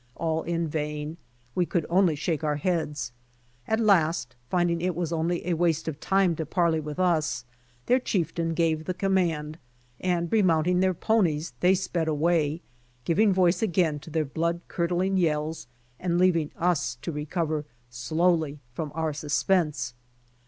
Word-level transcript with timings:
All 0.15 0.41
in 0.41 0.67
vain. 0.67 1.17
We 1.53 1.67
could 1.67 1.85
only 1.87 2.15
shake 2.15 2.43
our 2.43 2.55
heads. 2.55 3.11
At 3.67 3.79
last, 3.79 4.35
finding 4.49 4.81
it 4.81 4.95
was 4.95 5.13
only 5.13 5.45
a 5.47 5.53
waste 5.53 5.87
of 5.87 5.99
time 5.99 6.35
to 6.37 6.45
parley 6.47 6.79
with 6.79 6.97
us, 6.97 7.45
their 7.85 7.99
chieftain 7.99 8.55
gave 8.55 8.85
the 8.85 8.95
command, 8.95 9.59
and 9.99 10.31
re 10.31 10.41
mounting 10.41 10.79
their 10.79 10.95
ponies, 10.95 11.53
they 11.59 11.75
sped 11.75 12.07
away, 12.07 12.63
giving 13.05 13.31
voice 13.31 13.61
again 13.61 13.99
to 13.99 14.09
their 14.09 14.25
blood 14.25 14.61
curdling 14.67 15.17
yells 15.17 15.67
and 15.99 16.17
leaving 16.17 16.51
us 16.57 16.95
to 17.03 17.11
recover 17.11 17.65
slowly 17.91 18.59
from 18.73 18.91
our 18.95 19.13
suspense. 19.13 19.93